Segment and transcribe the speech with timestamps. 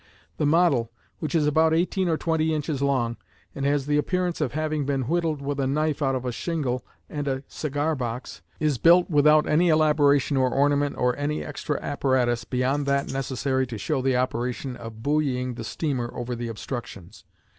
[0.37, 3.17] The model, which is about eighteen or twenty inches long
[3.53, 6.83] and has the appearance of having been whittled with a knife out of a shingle
[7.07, 12.45] and a cigar box, is built without any elaboration or ornament or any extra apparatus
[12.45, 17.23] beyond that necessary to show the operation of buoying the steamer over the obstructions.